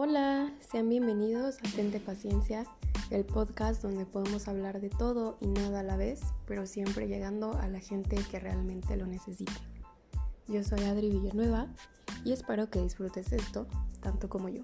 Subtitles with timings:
[0.00, 2.64] Hola, sean bienvenidos a Tente Paciencia,
[3.10, 7.54] el podcast donde podemos hablar de todo y nada a la vez, pero siempre llegando
[7.54, 9.60] a la gente que realmente lo necesita.
[10.46, 11.66] Yo soy Adri Villanueva
[12.24, 13.66] y espero que disfrutes esto
[14.00, 14.62] tanto como yo.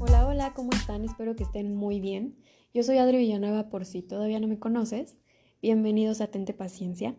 [0.00, 1.06] Hola, hola, ¿cómo están?
[1.06, 2.36] Espero que estén muy bien.
[2.74, 5.16] Yo soy Adri Villanueva por si todavía no me conoces.
[5.62, 7.16] Bienvenidos a Tente Paciencia.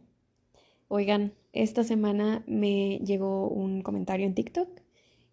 [0.88, 4.70] Oigan, esta semana me llegó un comentario en TikTok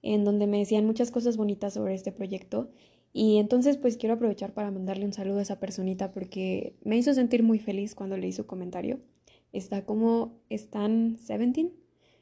[0.03, 2.71] en donde me decían muchas cosas bonitas sobre este proyecto
[3.13, 7.15] y entonces pues quiero aprovechar para mandarle un saludo a esa personita porque me hizo
[7.15, 9.01] sentir muy feliz cuando le hizo comentario.
[9.53, 11.73] Está como están 17.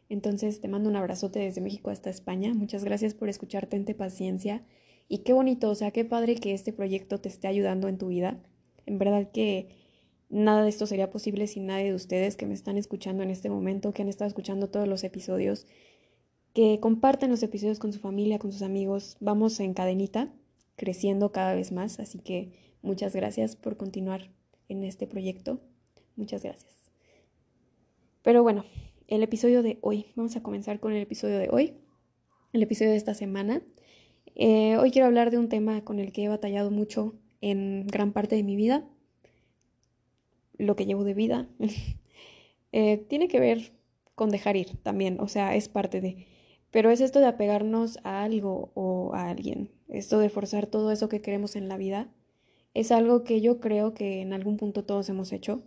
[0.08, 2.54] Entonces te mando un abrazote desde México hasta España.
[2.54, 4.64] Muchas gracias por escuchar Tente Paciencia.
[5.08, 8.08] Y qué bonito, o sea, qué padre que este proyecto te esté ayudando en tu
[8.08, 8.40] vida.
[8.86, 9.68] En verdad que
[10.28, 13.48] Nada de esto sería posible sin nadie de ustedes que me están escuchando en este
[13.48, 15.66] momento, que han estado escuchando todos los episodios,
[16.56, 19.18] que comparten los episodios con su familia, con sus amigos.
[19.20, 20.32] Vamos en cadenita,
[20.74, 24.30] creciendo cada vez más, así que muchas gracias por continuar
[24.70, 25.60] en este proyecto.
[26.16, 26.72] Muchas gracias.
[28.22, 28.64] Pero bueno,
[29.06, 31.74] el episodio de hoy, vamos a comenzar con el episodio de hoy,
[32.54, 33.60] el episodio de esta semana.
[34.34, 38.14] Eh, hoy quiero hablar de un tema con el que he batallado mucho en gran
[38.14, 38.88] parte de mi vida
[40.56, 41.50] lo que llevo de vida,
[42.72, 43.74] eh, tiene que ver
[44.14, 46.35] con dejar ir también, o sea, es parte de...
[46.70, 51.08] Pero es esto de apegarnos a algo o a alguien, esto de forzar todo eso
[51.08, 52.08] que queremos en la vida,
[52.74, 55.62] es algo que yo creo que en algún punto todos hemos hecho,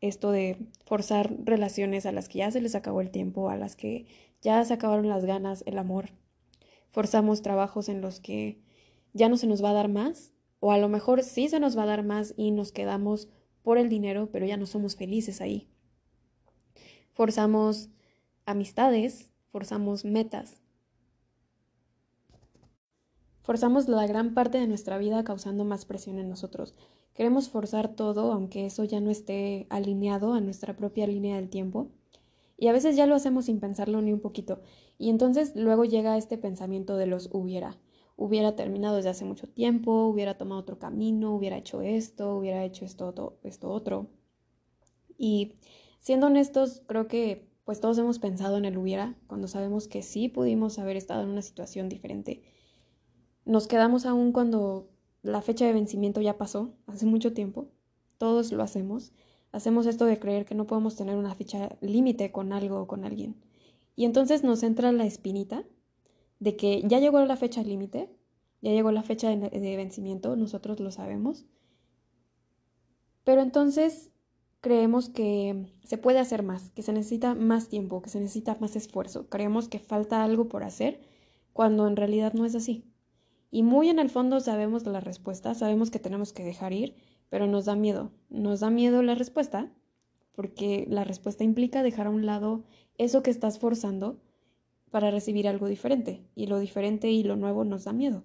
[0.00, 3.74] esto de forzar relaciones a las que ya se les acabó el tiempo, a las
[3.74, 4.06] que
[4.42, 6.10] ya se acabaron las ganas, el amor.
[6.90, 8.60] Forzamos trabajos en los que
[9.14, 11.76] ya no se nos va a dar más, o a lo mejor sí se nos
[11.76, 13.28] va a dar más y nos quedamos
[13.62, 15.68] por el dinero, pero ya no somos felices ahí.
[17.14, 17.88] Forzamos
[18.44, 20.60] amistades, forzamos metas.
[23.42, 26.74] Forzamos la gran parte de nuestra vida causando más presión en nosotros.
[27.14, 31.86] Queremos forzar todo, aunque eso ya no esté alineado a nuestra propia línea del tiempo.
[32.56, 34.60] Y a veces ya lo hacemos sin pensarlo ni un poquito.
[34.98, 37.78] Y entonces luego llega este pensamiento de los hubiera
[38.16, 42.84] hubiera terminado desde hace mucho tiempo, hubiera tomado otro camino, hubiera hecho esto, hubiera hecho
[42.84, 44.08] esto, esto otro.
[45.16, 45.54] Y
[46.00, 50.28] siendo honestos, creo que pues todos hemos pensado en el hubiera cuando sabemos que sí
[50.28, 52.42] pudimos haber estado en una situación diferente.
[53.44, 54.90] Nos quedamos aún cuando
[55.22, 57.68] la fecha de vencimiento ya pasó, hace mucho tiempo.
[58.18, 59.12] Todos lo hacemos.
[59.52, 63.04] Hacemos esto de creer que no podemos tener una fecha límite con algo o con
[63.04, 63.36] alguien.
[63.96, 65.64] Y entonces nos entra la espinita
[66.40, 68.10] de que ya llegó la fecha límite,
[68.60, 71.46] ya llegó la fecha de, vencimiento, nosotros lo sabemos,
[73.22, 74.10] pero entonces
[74.64, 78.76] creemos que se puede hacer más, que se necesita más tiempo, que se necesita más
[78.76, 81.02] esfuerzo, creemos que falta algo por hacer,
[81.52, 82.82] cuando en realidad no es así.
[83.50, 86.96] Y muy en el fondo sabemos la respuesta, sabemos que tenemos que dejar ir,
[87.28, 89.70] pero nos da miedo, nos da miedo la respuesta,
[90.34, 92.64] porque la respuesta implica dejar a un lado
[92.96, 94.18] eso que estás forzando
[94.90, 98.22] para recibir algo diferente, y lo diferente y lo nuevo nos da miedo.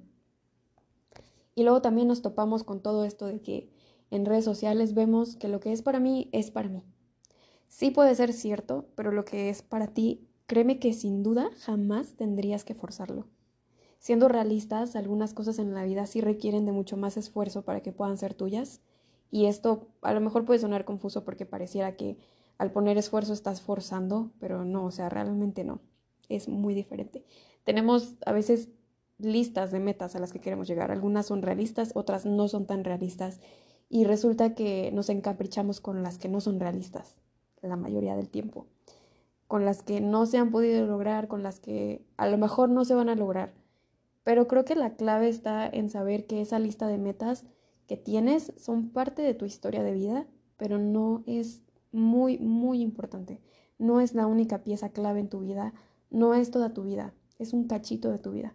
[1.54, 3.70] Y luego también nos topamos con todo esto de que
[4.12, 6.84] en redes sociales vemos que lo que es para mí es para mí.
[7.68, 12.14] Sí puede ser cierto, pero lo que es para ti, créeme que sin duda jamás
[12.14, 13.28] tendrías que forzarlo.
[14.00, 17.92] Siendo realistas, algunas cosas en la vida sí requieren de mucho más esfuerzo para que
[17.92, 18.82] puedan ser tuyas,
[19.30, 22.18] y esto a lo mejor puede sonar confuso porque pareciera que
[22.58, 25.82] al poner esfuerzo estás forzando, pero no, o sea, realmente no
[26.30, 27.26] es muy diferente.
[27.64, 28.70] Tenemos a veces
[29.18, 30.92] listas de metas a las que queremos llegar.
[30.92, 33.42] Algunas son realistas, otras no son tan realistas.
[33.90, 37.18] Y resulta que nos encaprichamos con las que no son realistas
[37.62, 38.68] la mayoría del tiempo.
[39.48, 42.86] Con las que no se han podido lograr, con las que a lo mejor no
[42.86, 43.54] se van a lograr.
[44.24, 47.46] Pero creo que la clave está en saber que esa lista de metas
[47.88, 53.42] que tienes son parte de tu historia de vida, pero no es muy, muy importante.
[53.80, 55.74] No es la única pieza clave en tu vida
[56.10, 58.54] no es toda tu vida, es un cachito de tu vida.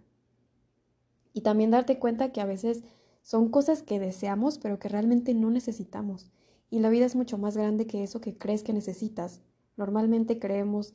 [1.32, 2.84] Y también darte cuenta que a veces
[3.24, 6.30] son cosas que deseamos, pero que realmente no necesitamos.
[6.68, 9.40] Y la vida es mucho más grande que eso que crees que necesitas.
[9.78, 10.92] Normalmente creemos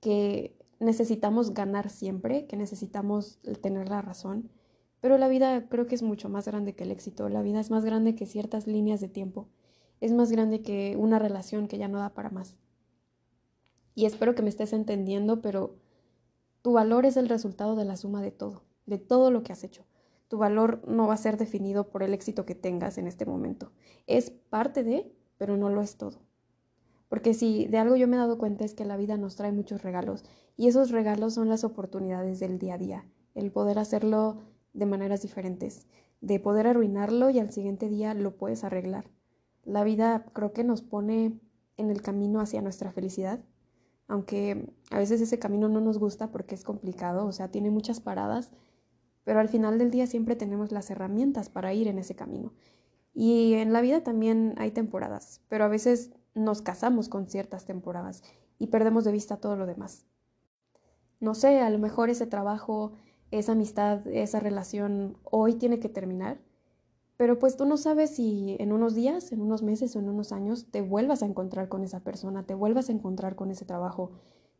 [0.00, 4.50] que necesitamos ganar siempre, que necesitamos tener la razón,
[5.00, 7.28] pero la vida creo que es mucho más grande que el éxito.
[7.28, 9.48] La vida es más grande que ciertas líneas de tiempo.
[10.00, 12.56] Es más grande que una relación que ya no da para más.
[13.94, 15.76] Y espero que me estés entendiendo, pero
[16.62, 19.62] tu valor es el resultado de la suma de todo, de todo lo que has
[19.62, 19.84] hecho.
[20.28, 23.72] Tu valor no va a ser definido por el éxito que tengas en este momento.
[24.06, 26.20] Es parte de, pero no lo es todo.
[27.08, 29.52] Porque si de algo yo me he dado cuenta es que la vida nos trae
[29.52, 30.24] muchos regalos
[30.56, 33.04] y esos regalos son las oportunidades del día a día.
[33.34, 34.38] el poder hacerlo
[34.72, 35.86] de maneras diferentes,
[36.20, 39.10] de poder arruinarlo y al siguiente día lo puedes arreglar.
[39.64, 41.38] La vida creo que nos pone
[41.76, 43.40] en el camino hacia nuestra felicidad,
[44.08, 48.00] aunque a veces ese camino no nos gusta porque es complicado, o sea, tiene muchas
[48.00, 48.50] paradas,
[49.28, 52.54] pero al final del día siempre tenemos las herramientas para ir en ese camino.
[53.12, 58.22] Y en la vida también hay temporadas, pero a veces nos casamos con ciertas temporadas
[58.58, 60.06] y perdemos de vista todo lo demás.
[61.20, 62.92] No sé, a lo mejor ese trabajo,
[63.30, 66.40] esa amistad, esa relación hoy tiene que terminar,
[67.18, 70.32] pero pues tú no sabes si en unos días, en unos meses o en unos
[70.32, 74.10] años te vuelvas a encontrar con esa persona, te vuelvas a encontrar con ese trabajo,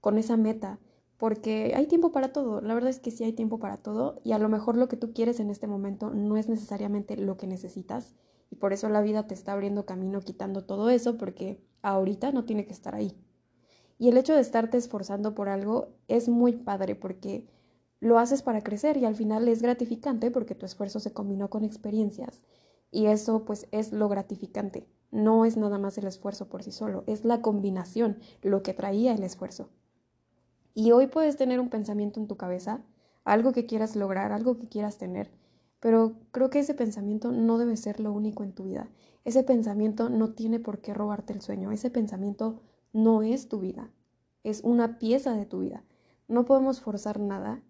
[0.02, 0.78] con esa meta,
[1.18, 4.32] porque hay tiempo para todo, la verdad es que sí hay tiempo para todo y
[4.32, 7.48] a lo mejor lo que tú quieres en este momento no es necesariamente lo que
[7.48, 8.14] necesitas
[8.50, 12.44] y por eso la vida te está abriendo camino quitando todo eso porque ahorita no
[12.44, 13.16] tiene que estar ahí.
[13.98, 17.48] Y el hecho de estarte esforzando por algo es muy padre porque
[18.00, 21.64] lo haces para crecer y al final es gratificante porque tu esfuerzo se combinó con
[21.64, 22.44] experiencias
[22.92, 24.86] y eso pues es lo gratificante.
[25.10, 29.14] No es nada más el esfuerzo por sí solo, es la combinación, lo que traía
[29.14, 29.70] el esfuerzo.
[30.78, 32.84] Y hoy puedes tener un pensamiento en tu cabeza,
[33.24, 35.28] algo que quieras lograr, algo que quieras tener,
[35.80, 38.88] pero creo que ese pensamiento no debe ser lo único en tu vida.
[39.24, 43.90] Ese pensamiento no tiene por qué robarte el sueño, ese pensamiento no es tu vida,
[44.44, 45.82] es una pieza de tu vida.
[46.28, 47.60] No podemos forzar nada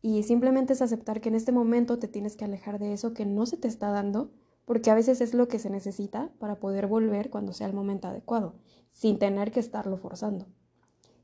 [0.00, 3.24] y simplemente es aceptar que en este momento te tienes que alejar de eso que
[3.24, 4.32] no se te está dando,
[4.64, 8.08] porque a veces es lo que se necesita para poder volver cuando sea el momento
[8.08, 8.56] adecuado,
[8.88, 10.48] sin tener que estarlo forzando.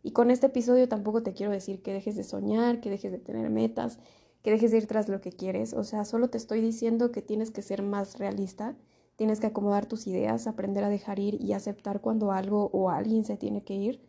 [0.03, 3.19] Y con este episodio tampoco te quiero decir que dejes de soñar, que dejes de
[3.19, 3.99] tener metas,
[4.43, 5.75] que dejes de ir tras lo que quieres.
[5.75, 8.77] O sea, solo te estoy diciendo que tienes que ser más realista,
[9.17, 13.25] tienes que acomodar tus ideas, aprender a dejar ir y aceptar cuando algo o alguien
[13.25, 14.09] se tiene que ir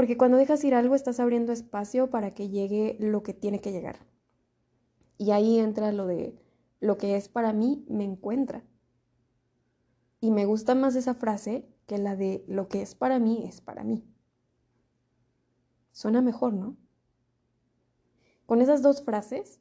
[0.00, 3.72] porque cuando dejas ir algo estás abriendo espacio para que llegue lo que tiene que
[3.72, 3.98] llegar.
[5.18, 6.38] Y ahí entra lo de
[6.80, 8.64] lo que es para mí me encuentra.
[10.20, 13.60] Y me gusta más esa frase que la de lo que es para mí es
[13.60, 14.02] para mí.
[16.00, 16.78] Suena mejor, ¿no?
[18.46, 19.60] Con esas dos frases,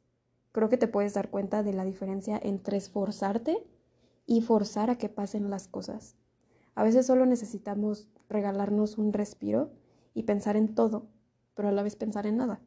[0.54, 3.68] creo que te puedes dar cuenta de la diferencia entre esforzarte
[4.26, 6.16] y forzar a que pasen las cosas.
[6.76, 9.74] A veces solo necesitamos regalarnos un respiro
[10.14, 11.10] y pensar en todo,
[11.56, 12.62] pero a la vez pensar en nada.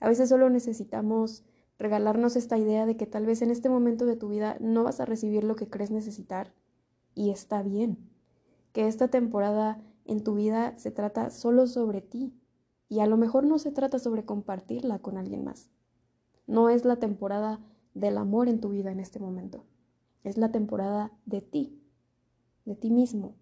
[0.00, 1.44] A veces solo necesitamos
[1.78, 5.00] regalarnos esta idea de que tal vez en este momento de tu vida no vas
[5.00, 6.52] a recibir lo que crees necesitar
[7.14, 8.10] y está bien.
[8.74, 12.34] Que esta temporada en tu vida se trata solo sobre ti
[12.88, 15.70] y a lo mejor no se trata sobre compartirla con alguien más.
[16.46, 17.60] No es la temporada
[17.94, 19.64] del amor en tu vida en este momento.
[20.24, 21.82] Es la temporada de ti,
[22.64, 23.34] de ti mismo,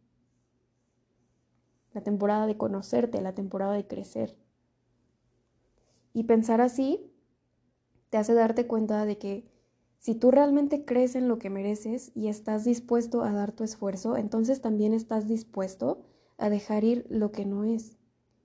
[1.93, 4.37] la temporada de conocerte, la temporada de crecer.
[6.13, 7.13] Y pensar así
[8.11, 9.51] te hace darte cuenta de que
[9.99, 14.17] si tú realmente crees en lo que mereces y estás dispuesto a dar tu esfuerzo,
[14.17, 16.03] entonces también estás dispuesto
[16.39, 17.99] a dejar ir lo que no es.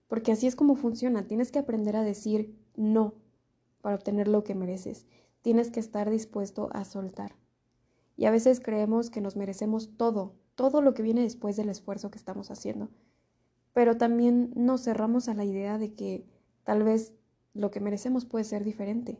[0.07, 1.27] Porque así es como funciona.
[1.27, 3.15] Tienes que aprender a decir no
[3.81, 5.07] para obtener lo que mereces.
[5.41, 7.35] Tienes que estar dispuesto a soltar.
[8.17, 12.11] Y a veces creemos que nos merecemos todo, todo lo que viene después del esfuerzo
[12.11, 12.89] que estamos haciendo
[13.75, 16.25] pero también nos cerramos a la idea de que
[16.63, 17.13] tal vez
[17.53, 19.19] lo que merecemos puede ser diferente.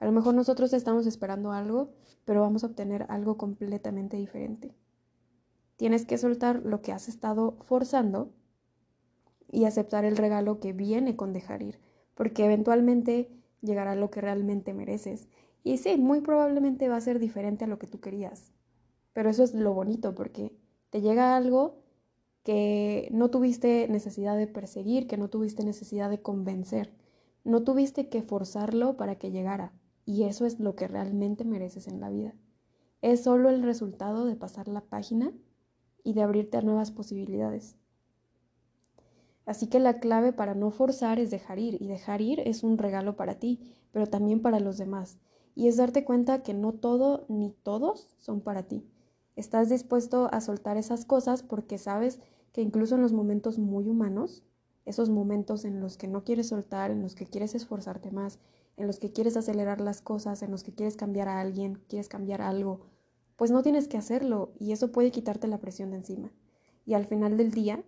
[0.00, 1.92] A lo mejor nosotros estamos esperando algo,
[2.24, 4.74] pero vamos a obtener algo completamente diferente.
[5.76, 8.32] Tienes que soltar lo que has estado forzando
[9.54, 11.78] y aceptar el regalo que viene con dejar ir,
[12.14, 13.30] porque eventualmente
[13.62, 15.28] llegará lo que realmente mereces.
[15.62, 18.52] Y sí, muy probablemente va a ser diferente a lo que tú querías.
[19.12, 20.52] Pero eso es lo bonito, porque
[20.90, 21.76] te llega algo
[22.42, 26.92] que no tuviste necesidad de perseguir, que no tuviste necesidad de convencer,
[27.44, 29.72] no tuviste que forzarlo para que llegara.
[30.04, 32.34] Y eso es lo que realmente mereces en la vida.
[33.00, 35.32] Es solo el resultado de pasar la página
[36.02, 37.76] y de abrirte a nuevas posibilidades.
[39.46, 42.78] Así que la clave para no forzar es dejar ir, y dejar ir es un
[42.78, 43.60] regalo para ti,
[43.92, 45.18] pero también para los demás.
[45.54, 48.86] Y es darte cuenta que no todo ni todos son para ti.
[49.36, 52.20] Estás dispuesto a soltar esas cosas porque sabes
[52.52, 54.44] que incluso en los momentos muy humanos,
[54.84, 58.38] esos momentos en los que no quieres soltar, en los que quieres esforzarte más,
[58.76, 62.08] en los que quieres acelerar las cosas, en los que quieres cambiar a alguien, quieres
[62.08, 62.80] cambiar algo,
[63.36, 66.32] pues no tienes que hacerlo y eso puede quitarte la presión de encima.
[66.86, 67.82] Y al final del día,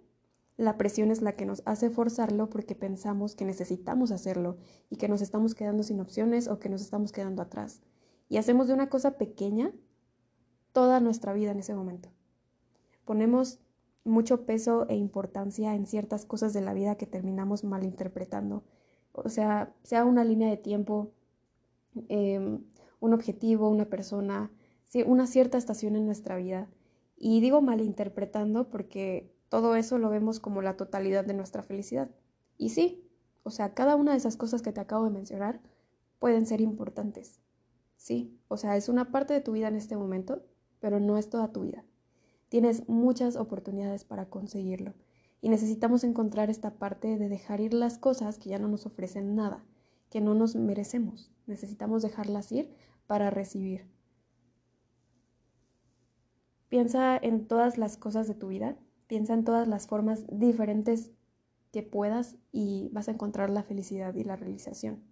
[0.56, 4.56] la presión es la que nos hace forzarlo porque pensamos que necesitamos hacerlo
[4.90, 7.82] y que nos estamos quedando sin opciones o que nos estamos quedando atrás.
[8.28, 9.72] Y hacemos de una cosa pequeña
[10.72, 12.10] toda nuestra vida en ese momento.
[13.04, 13.60] Ponemos
[14.04, 18.64] mucho peso e importancia en ciertas cosas de la vida que terminamos malinterpretando
[19.16, 21.12] o sea, sea una línea de tiempo,
[22.08, 22.64] em,
[23.00, 24.50] un objetivo, una persona,
[25.06, 26.68] una cierta estación en nuestra vida.
[27.16, 32.10] Y digo malinterpretando porque todo eso lo vemos como la totalidad de nuestra felicidad.
[32.58, 33.08] Y sí,
[33.42, 35.62] o sea, cada una de esas cosas que te acabo de mencionar
[36.18, 37.40] pueden ser importantes.
[37.96, 40.44] Sí, o sea, es una parte de tu vida en este momento,
[40.78, 41.86] pero no es toda tu vida.
[42.50, 44.92] Tienes muchas oportunidades para conseguirlo
[45.40, 49.36] y necesitamos encontrar esta parte de dejar ir las cosas que ya no nos ofrecen
[49.36, 49.64] nada,
[50.10, 51.32] que no nos merecemos.
[51.46, 52.74] Necesitamos dejarlas ir
[53.06, 53.86] para recibir.
[56.68, 61.12] Piensa en todas las cosas de tu vida, piensa en todas las formas diferentes
[61.72, 65.02] que puedas y vas a encontrar la felicidad y la realización.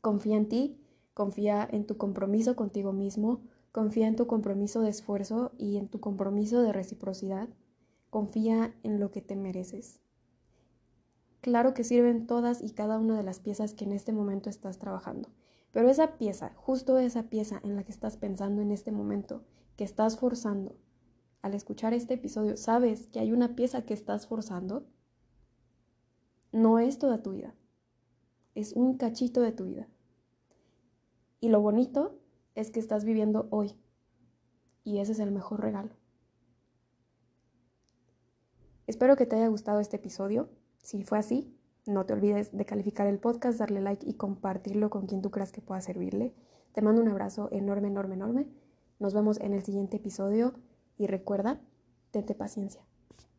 [0.00, 0.80] Confía en ti,
[1.14, 3.42] confía en tu compromiso contigo mismo,
[3.72, 7.48] confía en tu compromiso de esfuerzo y en tu compromiso de reciprocidad,
[8.08, 10.00] confía en lo que te mereces.
[11.40, 14.78] Claro que sirven todas y cada una de las piezas que en este momento estás
[14.78, 15.28] trabajando,
[15.72, 19.44] pero esa pieza, justo esa pieza en la que estás pensando en este momento,
[19.76, 20.76] que estás forzando,
[21.42, 24.86] al escuchar este episodio, sabes que hay una pieza que estás forzando,
[26.52, 27.54] no es toda tu vida,
[28.54, 29.88] es un cachito de tu vida.
[31.40, 32.18] Y lo bonito
[32.54, 33.74] es que estás viviendo hoy,
[34.84, 35.94] y ese es el mejor regalo.
[38.86, 40.50] Espero que te haya gustado este episodio.
[40.82, 41.56] Si fue así,
[41.86, 45.52] no te olvides de calificar el podcast, darle like y compartirlo con quien tú creas
[45.52, 46.34] que pueda servirle.
[46.72, 48.48] Te mando un abrazo enorme, enorme, enorme.
[48.98, 50.54] Nos vemos en el siguiente episodio
[51.00, 51.62] y recuerda,
[52.10, 52.84] tente paciencia.